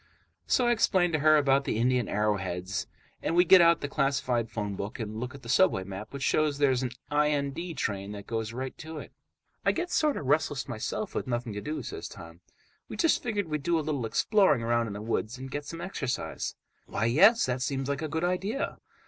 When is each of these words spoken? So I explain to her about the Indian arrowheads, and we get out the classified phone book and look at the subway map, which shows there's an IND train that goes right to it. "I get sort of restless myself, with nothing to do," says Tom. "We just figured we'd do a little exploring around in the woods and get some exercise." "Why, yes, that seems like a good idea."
So 0.47 0.65
I 0.65 0.71
explain 0.71 1.11
to 1.11 1.19
her 1.19 1.37
about 1.37 1.63
the 1.65 1.77
Indian 1.77 2.09
arrowheads, 2.09 2.87
and 3.21 3.35
we 3.35 3.45
get 3.45 3.61
out 3.61 3.81
the 3.81 3.87
classified 3.87 4.49
phone 4.49 4.75
book 4.75 4.99
and 4.99 5.19
look 5.19 5.35
at 5.35 5.43
the 5.43 5.47
subway 5.47 5.83
map, 5.83 6.11
which 6.11 6.23
shows 6.23 6.57
there's 6.57 6.81
an 6.81 6.89
IND 7.11 7.77
train 7.77 8.11
that 8.13 8.25
goes 8.25 8.51
right 8.51 8.75
to 8.79 8.97
it. 8.97 9.11
"I 9.63 9.71
get 9.71 9.91
sort 9.91 10.17
of 10.17 10.25
restless 10.25 10.67
myself, 10.67 11.13
with 11.13 11.27
nothing 11.27 11.53
to 11.53 11.61
do," 11.61 11.83
says 11.83 12.07
Tom. 12.09 12.41
"We 12.89 12.97
just 12.97 13.21
figured 13.21 13.47
we'd 13.47 13.61
do 13.61 13.77
a 13.77 13.81
little 13.85 14.07
exploring 14.07 14.63
around 14.63 14.87
in 14.87 14.93
the 14.93 15.03
woods 15.03 15.37
and 15.37 15.51
get 15.51 15.65
some 15.65 15.81
exercise." 15.81 16.55
"Why, 16.87 17.05
yes, 17.05 17.45
that 17.45 17.61
seems 17.61 17.87
like 17.87 18.01
a 18.01 18.07
good 18.07 18.23
idea." 18.23 18.79